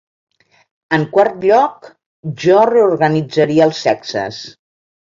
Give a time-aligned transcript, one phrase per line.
[0.97, 1.91] En quart lloc,
[2.47, 4.45] jo reorganitzaria els sexes.